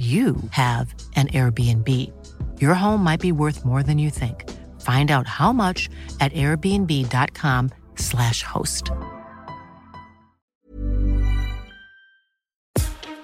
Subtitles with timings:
[0.00, 1.86] you have an Airbnb.
[2.58, 4.48] Your home might be worth more than you think.
[4.80, 8.90] Find out how much at airbnb.com/slash host.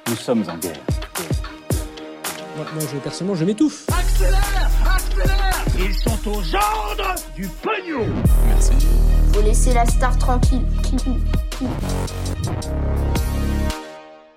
[0.07, 0.77] Nous sommes en guerre.
[2.57, 3.87] Moi, moi, je, personnellement, je m'étouffe.
[3.89, 8.07] Accélère Accélère Ils sont aux ordres du pognon
[8.47, 8.75] Merci.
[9.33, 10.67] Faut laisser la star tranquille.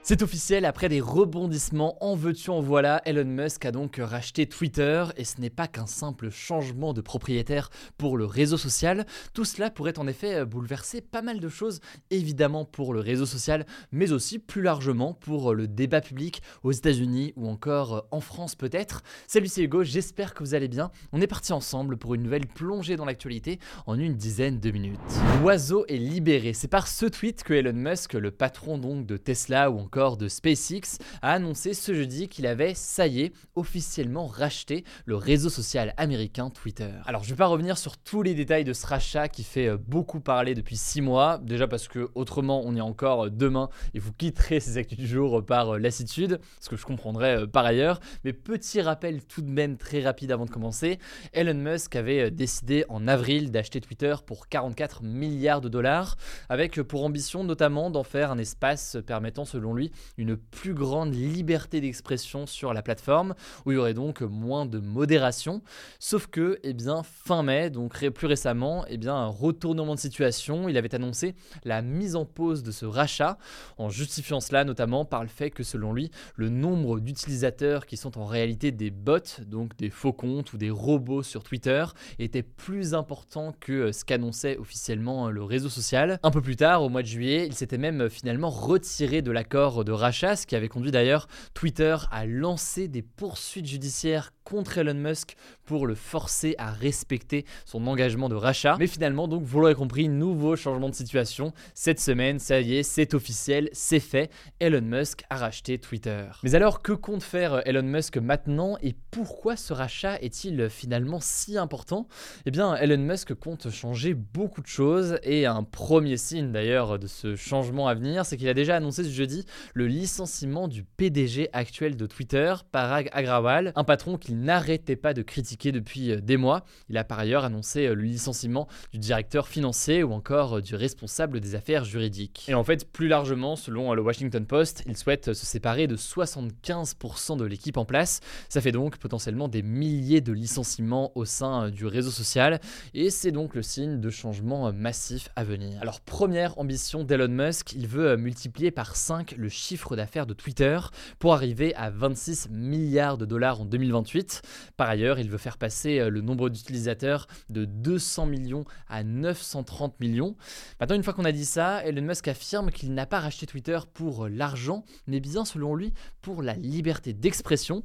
[0.10, 5.06] C'est officiel, après des rebondissements en veux-tu en voilà, Elon Musk a donc racheté Twitter
[5.18, 9.06] et ce n'est pas qu'un simple changement de propriétaire pour le réseau social.
[9.36, 11.80] Tout cela pourrait en effet bouleverser pas mal de choses,
[12.10, 17.34] évidemment pour le réseau social, mais aussi plus largement pour le débat public aux États-Unis
[17.36, 19.04] ou encore en France peut-être.
[19.28, 20.90] Salut c'est Hugo, j'espère que vous allez bien.
[21.12, 25.00] On est parti ensemble pour une nouvelle plongée dans l'actualité en une dizaine de minutes.
[25.44, 29.70] L'oiseau est libéré, c'est par ce tweet que Elon Musk, le patron donc de Tesla
[29.70, 34.86] ou encore de SpaceX, a annoncé ce jeudi qu'il avait, ça y est, officiellement racheté
[35.06, 36.92] le réseau social américain Twitter.
[37.06, 39.78] Alors je vais pas revenir sur tous les détails de ce rachat qui fait euh,
[39.78, 43.70] beaucoup parler depuis 6 mois, déjà parce que autrement on y est encore euh, demain
[43.94, 47.66] et vous quitterez ces actus du jour par euh, lassitude, ce que je comprendrais par
[47.66, 50.98] ailleurs, mais petit rappel tout de même très rapide avant de commencer,
[51.34, 56.16] Elon Musk avait décidé en avril d'acheter Twitter pour 44 milliards de dollars,
[56.48, 61.82] avec pour ambition notamment d'en faire un espace permettant selon lui une plus grande liberté
[61.82, 65.62] d'expression sur la plateforme, où il y aurait donc moins de modération.
[66.00, 70.70] Sauf que, eh bien, fin mai, donc plus récemment, eh bien, un retournement de situation,
[70.70, 73.38] il avait annoncé la mise en pause de ce rachat,
[73.78, 78.18] en justifiant cela notamment par le fait que selon lui, le nombre d'utilisateurs qui sont
[78.18, 81.86] en réalité des bots, donc des faux comptes ou des robots sur Twitter,
[82.20, 86.20] était plus important que ce qu'annonçait officiellement le réseau social.
[86.24, 89.69] Un peu plus tard, au mois de juillet, il s'était même finalement retiré de l'accord
[89.84, 94.96] de rachat, ce qui avait conduit d'ailleurs Twitter à lancer des poursuites judiciaires contre Elon
[94.96, 98.78] Musk pour le forcer à respecter son engagement de rachat.
[98.80, 101.54] Mais finalement, donc, vous l'aurez compris, nouveau changement de situation.
[101.76, 104.32] Cette semaine, ça y est, c'est officiel, c'est fait.
[104.60, 106.26] Elon Musk a racheté Twitter.
[106.44, 111.58] Mais alors, que compte faire Elon Musk maintenant et pourquoi ce rachat est-il finalement si
[111.58, 112.08] important?
[112.48, 117.06] Eh bien, Elon Musk compte changer beaucoup de choses et un premier signe d'ailleurs de
[117.06, 121.50] ce changement à venir, c'est qu'il a déjà annoncé ce jeudi le licenciement du PDG
[121.54, 126.38] actuel de Twitter, Parag Agrawal, un patron qu'il n'arrêtait pas de critiquer depuis euh, des
[126.38, 126.64] mois.
[126.90, 130.76] Il a par ailleurs annoncé euh, le licenciement du directeur financier ou encore euh, du
[130.76, 132.46] responsable des affaires juridiques.
[132.48, 137.38] Et en fait, plus largement, selon le Washington Post, il souhaite se séparer de 75%
[137.38, 138.22] de l'équipe en place.
[138.50, 142.60] Ça fait donc potentiellement des milliers de licenciements au sein du réseau social
[142.94, 145.80] et c'est donc le signe de changements massifs à venir.
[145.82, 150.80] Alors première ambition d'Elon Musk, il veut multiplier par 5 le chiffre d'affaires de Twitter
[151.20, 154.29] pour arriver à 26 milliards de dollars en 2028.
[154.78, 160.00] Par ailleurs, il veut faire passer euh, le nombre d'utilisateurs de 200 millions à 930
[160.00, 160.36] millions.
[160.80, 163.80] Maintenant, une fois qu'on a dit ça, Elon Musk affirme qu'il n'a pas racheté Twitter
[163.94, 167.84] pour euh, l'argent, mais bien selon lui pour la liberté d'expression.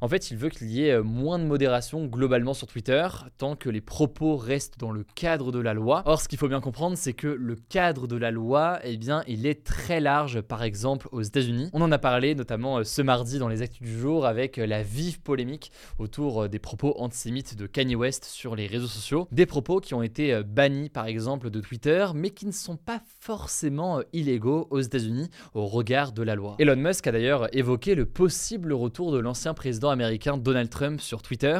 [0.00, 3.06] En fait, il veut qu'il y ait euh, moins de modération globalement sur Twitter,
[3.38, 6.02] tant que les propos restent dans le cadre de la loi.
[6.06, 9.22] Or, ce qu'il faut bien comprendre, c'est que le cadre de la loi, eh bien,
[9.26, 11.70] il est très large, par exemple aux États-Unis.
[11.72, 15.20] On en a parlé notamment ce mardi dans les actus du jour avec la vive
[15.20, 19.28] polémique autour euh, des propos antisémites de Kanye West sur les réseaux sociaux.
[19.32, 22.76] Des propos qui ont été euh, bannis par exemple de Twitter, mais qui ne sont
[22.76, 26.56] pas forcément euh, illégaux aux États-Unis au regard de la loi.
[26.58, 31.22] Elon Musk a d'ailleurs évoqué le possible retour de l'ancien président américain Donald Trump sur
[31.22, 31.58] Twitter.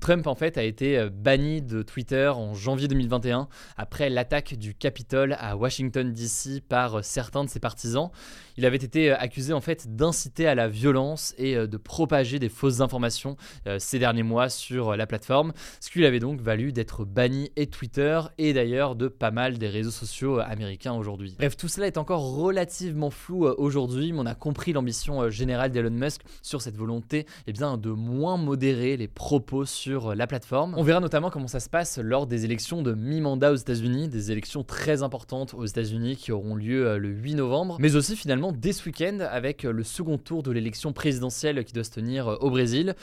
[0.00, 5.36] Trump en fait a été banni de Twitter en janvier 2021 après l'attaque du Capitole
[5.38, 8.10] à Washington DC par certains de ses partisans.
[8.56, 12.80] Il avait été accusé en fait d'inciter à la violence et de propager des fausses
[12.80, 13.36] informations
[13.78, 17.66] ces derniers mois sur la plateforme, ce qui lui avait donc valu d'être banni et
[17.66, 21.34] Twitter et d'ailleurs de pas mal des réseaux sociaux américains aujourd'hui.
[21.38, 25.30] Bref, tout cela est encore relativement flou euh, aujourd'hui, mais on a compris l'ambition euh,
[25.30, 30.26] générale d'Elon Musk sur cette volonté eh bien, de moins modérer les propos sur la
[30.26, 30.74] plateforme.
[30.76, 34.32] On verra notamment comment ça se passe lors des élections de mi-mandat aux États-Unis, des
[34.32, 38.72] élections très importantes aux États-Unis qui auront lieu le 8 novembre, mais aussi finalement dès
[38.72, 42.94] ce week-end avec le second tour de l'élection présidentielle qui doit se tenir au Brésil.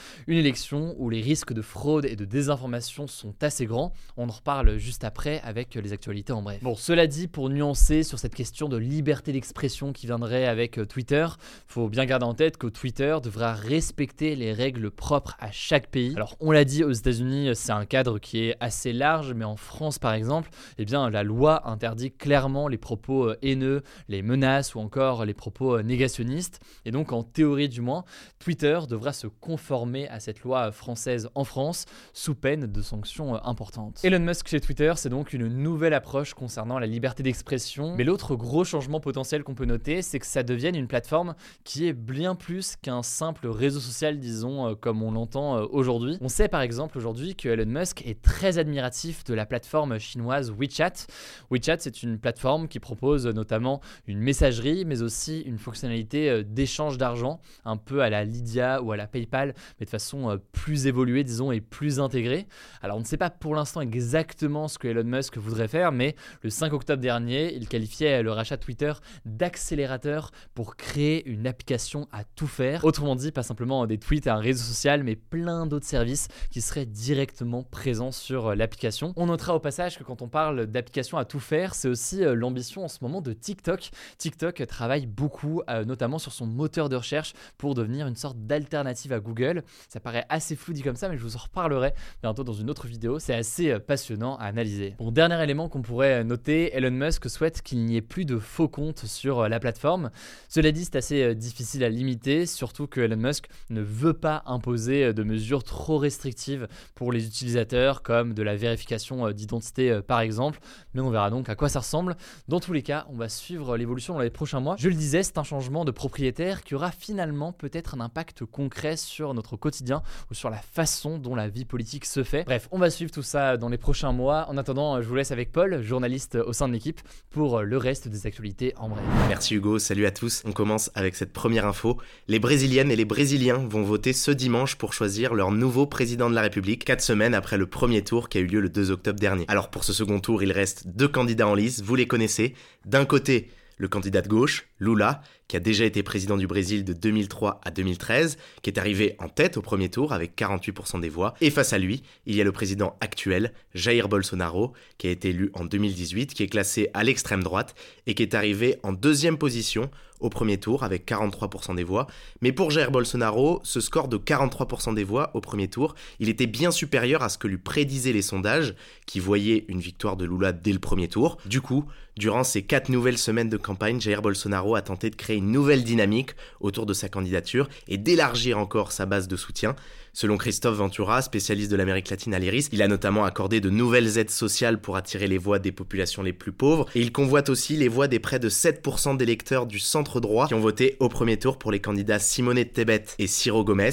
[0.44, 3.92] Élection où les risques de fraude et de désinformation sont assez grands.
[4.16, 6.62] On en reparle juste après avec les actualités en bref.
[6.62, 10.84] Bon, cela dit, pour nuancer sur cette question de liberté d'expression qui viendrait avec euh,
[10.84, 11.26] Twitter,
[11.66, 16.12] faut bien garder en tête que Twitter devra respecter les règles propres à chaque pays.
[16.14, 19.56] Alors, on l'a dit, aux États-Unis, c'est un cadre qui est assez large, mais en
[19.56, 24.74] France, par exemple, eh bien, la loi interdit clairement les propos euh, haineux, les menaces
[24.74, 26.60] ou encore les propos euh, négationnistes.
[26.84, 28.04] Et donc, en théorie du moins,
[28.38, 34.00] Twitter devra se conformer à cette loi française en France sous peine de sanctions importantes.
[34.04, 37.94] Elon Musk chez Twitter, c'est donc une nouvelle approche concernant la liberté d'expression.
[37.96, 41.34] Mais l'autre gros changement potentiel qu'on peut noter, c'est que ça devienne une plateforme
[41.64, 46.18] qui est bien plus qu'un simple réseau social, disons, euh, comme on l'entend euh, aujourd'hui.
[46.20, 50.50] On sait par exemple aujourd'hui que Elon Musk est très admiratif de la plateforme chinoise
[50.50, 51.06] WeChat.
[51.50, 56.98] WeChat, c'est une plateforme qui propose notamment une messagerie, mais aussi une fonctionnalité euh, d'échange
[56.98, 61.24] d'argent, un peu à la Lydia ou à la PayPal, mais de façon plus évoluée,
[61.24, 62.46] disons, et plus intégrée.
[62.82, 66.16] Alors on ne sait pas pour l'instant exactement ce que Elon Musk voudrait faire, mais
[66.42, 68.92] le 5 octobre dernier, il qualifiait le rachat Twitter
[69.24, 72.84] d'accélérateur pour créer une application à tout faire.
[72.84, 76.60] Autrement dit, pas simplement des tweets à un réseau social, mais plein d'autres services qui
[76.60, 79.12] seraient directement présents sur euh, l'application.
[79.16, 82.34] On notera au passage que quand on parle d'application à tout faire, c'est aussi euh,
[82.34, 83.90] l'ambition en ce moment de TikTok.
[84.18, 89.12] TikTok travaille beaucoup, euh, notamment sur son moteur de recherche, pour devenir une sorte d'alternative
[89.12, 89.62] à Google.
[89.88, 92.70] Ça paraît assez flou dit comme ça, mais je vous en reparlerai bientôt dans une
[92.70, 93.18] autre vidéo.
[93.18, 94.94] C'est assez passionnant à analyser.
[94.98, 98.68] Bon, dernier élément qu'on pourrait noter, Elon Musk souhaite qu'il n'y ait plus de faux
[98.68, 100.10] comptes sur la plateforme.
[100.48, 105.12] Cela dit, c'est assez difficile à limiter, surtout que Elon Musk ne veut pas imposer
[105.12, 110.60] de mesures trop restrictives pour les utilisateurs, comme de la vérification d'identité par exemple,
[110.94, 112.16] mais on verra donc à quoi ça ressemble.
[112.46, 114.76] Dans tous les cas, on va suivre l'évolution dans les prochains mois.
[114.78, 118.96] Je le disais, c'est un changement de propriétaire qui aura finalement peut-être un impact concret
[118.96, 122.44] sur notre quotidien ou sur la façon dont la vie politique se fait.
[122.44, 124.46] Bref, on va suivre tout ça dans les prochains mois.
[124.48, 128.08] En attendant, je vous laisse avec Paul, journaliste au sein de l'équipe, pour le reste
[128.08, 129.02] des actualités en bref.
[129.28, 130.42] Merci Hugo, salut à tous.
[130.44, 131.98] On commence avec cette première info.
[132.28, 136.34] Les Brésiliennes et les Brésiliens vont voter ce dimanche pour choisir leur nouveau président de
[136.34, 139.18] la République, quatre semaines après le premier tour qui a eu lieu le 2 octobre
[139.18, 139.44] dernier.
[139.48, 142.54] Alors pour ce second tour, il reste deux candidats en lice, vous les connaissez.
[142.84, 146.92] D'un côté, le candidat de gauche, Lula, qui a déjà été président du Brésil de
[146.92, 151.34] 2003 à 2013, qui est arrivé en tête au premier tour avec 48% des voix.
[151.40, 155.30] Et face à lui, il y a le président actuel, Jair Bolsonaro, qui a été
[155.30, 157.74] élu en 2018, qui est classé à l'extrême droite
[158.06, 159.90] et qui est arrivé en deuxième position
[160.20, 162.06] au premier tour avec 43% des voix.
[162.40, 166.46] Mais pour Jair Bolsonaro, ce score de 43% des voix au premier tour, il était
[166.46, 168.74] bien supérieur à ce que lui prédisaient les sondages,
[169.06, 171.38] qui voyaient une victoire de Lula dès le premier tour.
[171.46, 171.84] Du coup,
[172.16, 175.82] durant ces quatre nouvelles semaines de campagne, Jair Bolsonaro a tenté de créer une nouvelle
[175.82, 179.74] dynamique autour de sa candidature et d'élargir encore sa base de soutien.
[180.12, 184.16] Selon Christophe Ventura, spécialiste de l'Amérique latine à l'IRIS, il a notamment accordé de nouvelles
[184.16, 187.76] aides sociales pour attirer les voix des populations les plus pauvres, et il convoite aussi
[187.76, 191.38] les voix des près de 7% d'électeurs du centre droit qui ont voté au premier
[191.38, 193.90] tour pour les candidats Simone Tebet et Ciro Gomez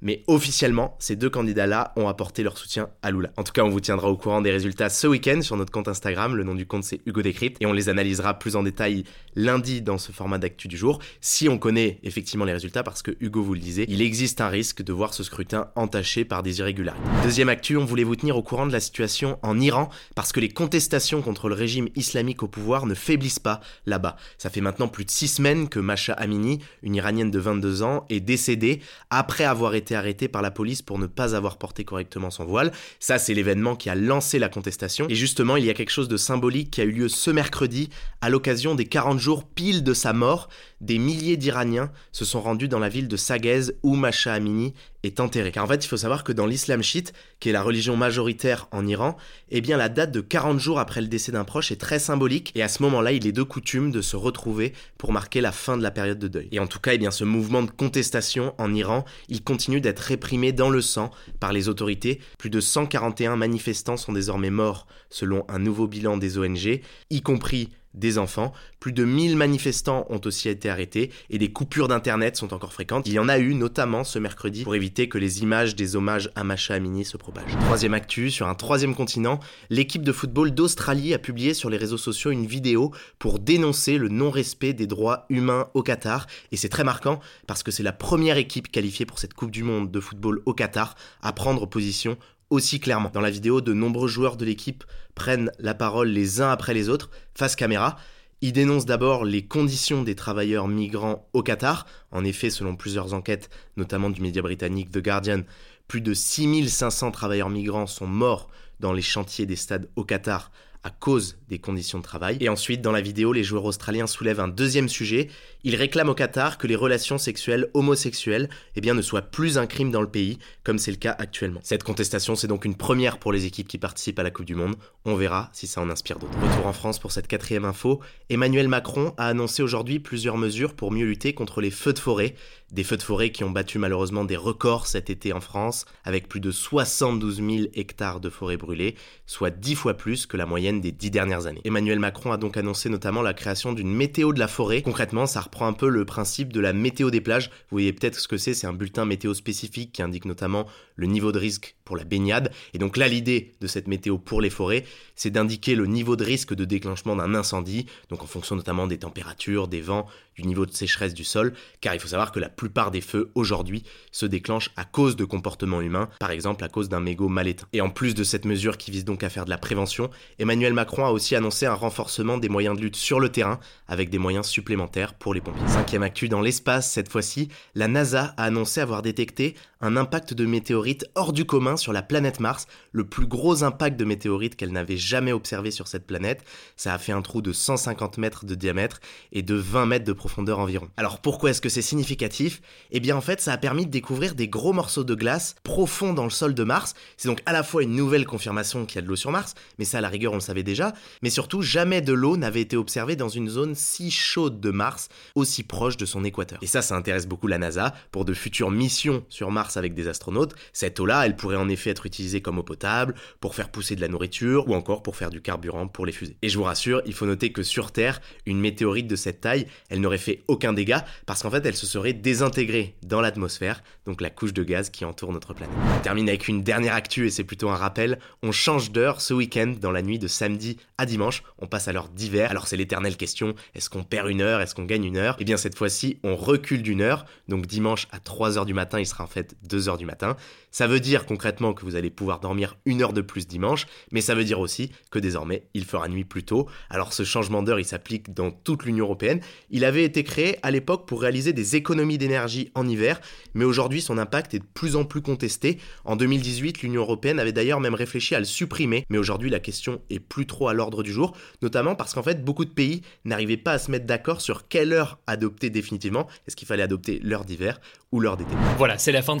[0.00, 3.30] mais officiellement, ces deux candidats-là ont apporté leur soutien à Lula.
[3.36, 5.88] En tout cas, on vous tiendra au courant des résultats ce week-end sur notre compte
[5.88, 6.36] Instagram.
[6.36, 9.04] Le nom du compte, c'est Hugo Décrypte, et on les analysera plus en détail
[9.34, 13.12] lundi dans ce format d'actu du jour, si on connaît effectivement les résultats, parce que
[13.20, 16.58] Hugo vous le disait, il existe un risque de voir ce scrutin entaché par des
[16.58, 17.04] irrégularités.
[17.22, 20.40] Deuxième actu, on voulait vous tenir au courant de la situation en Iran, parce que
[20.40, 24.16] les contestations contre le régime islamique au pouvoir ne faiblissent pas là-bas.
[24.38, 28.04] Ça fait maintenant plus de six semaines que Masha Amini, une Iranienne de 22 ans,
[28.08, 32.30] est décédée après avoir été arrêté par la police pour ne pas avoir porté correctement
[32.30, 32.72] son voile.
[33.00, 35.06] Ça, c'est l'événement qui a lancé la contestation.
[35.08, 37.90] Et justement, il y a quelque chose de symbolique qui a eu lieu ce mercredi
[38.20, 40.48] à l'occasion des 40 jours pile de sa mort
[40.80, 45.20] des milliers d'Iraniens se sont rendus dans la ville de Sagez où Masha Amini est
[45.20, 45.52] enterré.
[45.52, 48.68] Car en fait, il faut savoir que dans l'islam chiite, qui est la religion majoritaire
[48.72, 49.16] en Iran,
[49.50, 52.52] eh bien la date de 40 jours après le décès d'un proche est très symbolique
[52.54, 55.76] et à ce moment-là, il est de coutume de se retrouver pour marquer la fin
[55.76, 56.48] de la période de deuil.
[56.52, 60.52] Et en tout cas, eh ce mouvement de contestation en Iran, il continue d'être réprimé
[60.52, 62.20] dans le sang par les autorités.
[62.38, 66.80] Plus de 141 manifestants sont désormais morts selon un nouveau bilan des ONG,
[67.10, 68.52] y compris des enfants.
[68.80, 73.06] Plus de 1000 manifestants ont aussi été arrêtés et des coupures d'internet sont encore fréquentes.
[73.06, 76.30] Il y en a eu notamment ce mercredi pour éviter que les images des hommages
[76.34, 77.56] à Macha Amini se propagent.
[77.60, 79.40] Troisième actu, sur un troisième continent,
[79.70, 84.08] l'équipe de football d'Australie a publié sur les réseaux sociaux une vidéo pour dénoncer le
[84.08, 88.36] non-respect des droits humains au Qatar et c'est très marquant parce que c'est la première
[88.36, 92.16] équipe qualifiée pour cette Coupe du Monde de football au Qatar à prendre position
[92.50, 93.10] aussi clairement.
[93.12, 96.88] Dans la vidéo, de nombreux joueurs de l'équipe prennent la parole les uns après les
[96.88, 97.96] autres, face caméra,
[98.40, 101.86] Il dénonce d'abord les conditions des travailleurs migrants au Qatar.
[102.12, 105.42] En effet, selon plusieurs enquêtes, notamment du média britannique The Guardian,
[105.88, 110.90] plus de 6500 travailleurs migrants sont morts dans les chantiers des stades au Qatar à
[110.90, 112.38] cause des conditions de travail.
[112.40, 115.28] Et ensuite, dans la vidéo, les joueurs australiens soulèvent un deuxième sujet.
[115.64, 119.90] Ils réclament au Qatar que les relations sexuelles homosexuelles eh ne soient plus un crime
[119.90, 121.60] dans le pays, comme c'est le cas actuellement.
[121.62, 124.54] Cette contestation, c'est donc une première pour les équipes qui participent à la Coupe du
[124.54, 124.76] Monde.
[125.04, 126.38] On verra si ça en inspire d'autres.
[126.38, 128.00] Retour en France pour cette quatrième info.
[128.30, 132.34] Emmanuel Macron a annoncé aujourd'hui plusieurs mesures pour mieux lutter contre les feux de forêt.
[132.70, 136.28] Des feux de forêt qui ont battu malheureusement des records cet été en France, avec
[136.28, 138.94] plus de 72 000 hectares de forêt brûlées,
[139.26, 141.62] soit 10 fois plus que la moyenne des 10 dernières années.
[141.64, 144.82] Emmanuel Macron a donc annoncé notamment la création d'une météo de la forêt.
[144.82, 147.48] Concrètement, ça reprend un peu le principe de la météo des plages.
[147.48, 151.06] Vous voyez peut-être ce que c'est, c'est un bulletin météo spécifique qui indique notamment le
[151.06, 152.52] niveau de risque pour la baignade.
[152.74, 154.84] Et donc là, l'idée de cette météo pour les forêts,
[155.14, 158.98] c'est d'indiquer le niveau de risque de déclenchement d'un incendie, donc en fonction notamment des
[158.98, 160.06] températures, des vents,
[160.36, 163.30] du niveau de sécheresse du sol, car il faut savoir que la plupart des feux
[163.34, 167.48] aujourd'hui se déclenchent à cause de comportements humains, par exemple à cause d'un mégot mal
[167.48, 167.66] éteint.
[167.72, 170.74] Et en plus de cette mesure qui vise donc à faire de la prévention, Emmanuel
[170.74, 174.18] Macron a aussi annoncé un renforcement des moyens de lutte sur le terrain, avec des
[174.18, 175.66] moyens supplémentaires pour les pompiers.
[175.68, 180.44] Cinquième actu dans l'espace, cette fois-ci, la NASA a annoncé avoir détecté un impact de
[180.44, 184.72] météorite hors du commun sur la planète Mars, le plus gros impact de météorite qu'elle
[184.72, 186.42] n'avait jamais observé sur cette planète.
[186.76, 189.00] Ça a fait un trou de 150 mètres de diamètre
[189.32, 190.88] et de 20 mètres de profondeur environ.
[190.96, 192.60] Alors pourquoi est-ce que c'est significatif?
[192.90, 196.12] Eh bien en fait ça a permis de découvrir des gros morceaux de glace profonds
[196.12, 196.94] dans le sol de Mars.
[197.16, 199.54] C'est donc à la fois une nouvelle confirmation qu'il y a de l'eau sur Mars,
[199.78, 200.92] mais ça à la rigueur on le savait déjà,
[201.22, 205.08] mais surtout jamais de l'eau n'avait été observée dans une zone si chaude de Mars,
[205.34, 206.58] aussi proche de son équateur.
[206.62, 210.08] Et ça ça intéresse beaucoup la NASA pour de futures missions sur Mars avec des
[210.08, 210.54] astronautes.
[210.72, 214.00] Cette eau-là, elle pourrait en effet être utilisée comme eau potable, pour faire pousser de
[214.00, 216.36] la nourriture ou encore pour faire du carburant pour les fusées.
[216.42, 219.66] Et je vous rassure, il faut noter que sur Terre, une météorite de cette taille,
[219.90, 224.20] elle n'aurait fait aucun dégât parce qu'en fait, elle se serait désintégrée dans l'atmosphère, donc
[224.20, 225.76] la couche de gaz qui entoure notre planète.
[225.96, 228.18] On termine avec une dernière actu et c'est plutôt un rappel.
[228.42, 231.42] On change d'heure ce week-end dans la nuit de samedi à dimanche.
[231.58, 232.50] On passe à l'heure d'hiver.
[232.50, 235.36] Alors c'est l'éternelle question, est-ce qu'on perd une heure, est-ce qu'on gagne une heure?
[235.38, 237.26] Eh bien cette fois-ci, on recule d'une heure.
[237.48, 240.36] Donc dimanche à 3h du matin, il sera en fait 2h du matin.
[240.70, 244.20] Ça veut dire concrètement que vous allez pouvoir dormir une heure de plus dimanche, mais
[244.20, 246.68] ça veut dire aussi que désormais il fera nuit plus tôt.
[246.90, 249.40] Alors ce changement d'heure il s'applique dans toute l'Union européenne.
[249.70, 253.20] Il avait été créé à l'époque pour réaliser des économies d'énergie en hiver,
[253.54, 255.78] mais aujourd'hui son impact est de plus en plus contesté.
[256.04, 260.02] En 2018, l'Union européenne avait d'ailleurs même réfléchi à le supprimer, mais aujourd'hui la question
[260.10, 263.56] est plus trop à l'ordre du jour, notamment parce qu'en fait beaucoup de pays n'arrivaient
[263.56, 266.26] pas à se mettre d'accord sur quelle heure adopter définitivement.
[266.46, 267.80] Est-ce qu'il fallait adopter l'heure d'hiver
[268.12, 268.50] ou l'heure d'été?
[268.76, 269.40] Voilà, c'est la fin de